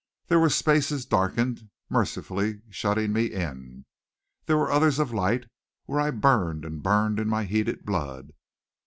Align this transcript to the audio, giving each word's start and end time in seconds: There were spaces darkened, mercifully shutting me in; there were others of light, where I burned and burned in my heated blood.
There 0.29 0.39
were 0.39 0.49
spaces 0.49 1.05
darkened, 1.05 1.69
mercifully 1.87 2.63
shutting 2.71 3.13
me 3.13 3.25
in; 3.27 3.85
there 4.47 4.57
were 4.57 4.71
others 4.71 4.97
of 4.97 5.13
light, 5.13 5.45
where 5.85 5.99
I 5.99 6.09
burned 6.09 6.65
and 6.65 6.81
burned 6.81 7.19
in 7.19 7.27
my 7.29 7.43
heated 7.45 7.85
blood. 7.85 8.31